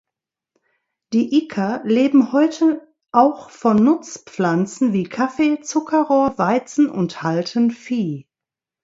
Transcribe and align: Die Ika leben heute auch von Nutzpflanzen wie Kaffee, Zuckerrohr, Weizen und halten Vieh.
Die 1.13 1.35
Ika 1.43 1.81
leben 1.83 2.31
heute 2.31 2.91
auch 3.11 3.51
von 3.51 3.75
Nutzpflanzen 3.83 4.93
wie 4.93 5.03
Kaffee, 5.03 5.59
Zuckerrohr, 5.61 6.39
Weizen 6.39 6.89
und 6.89 7.21
halten 7.21 7.69
Vieh. 7.69 8.27